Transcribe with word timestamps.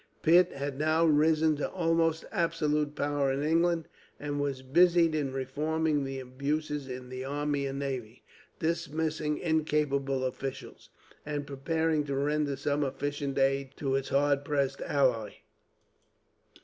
Pitt 0.23 0.51
had 0.53 0.79
now 0.79 1.05
risen 1.05 1.55
to 1.57 1.69
almost 1.69 2.25
absolute 2.31 2.95
power 2.95 3.31
in 3.31 3.43
England, 3.43 3.87
and 4.19 4.39
was 4.41 4.63
busied 4.63 5.13
in 5.13 5.31
reforming 5.31 6.03
the 6.03 6.19
abuses 6.19 6.87
in 6.87 7.09
the 7.09 7.23
army 7.23 7.67
and 7.67 7.77
navy, 7.77 8.23
dismissing 8.57 9.37
incapable 9.37 10.23
officials, 10.25 10.89
and 11.23 11.45
preparing 11.45 12.03
to 12.05 12.15
render 12.15 12.55
some 12.55 12.83
efficient 12.83 13.37
aid 13.37 13.77
to 13.77 13.93
its 13.93 14.09
hard 14.09 14.43
pressed 14.43 14.81
ally. 14.81 15.33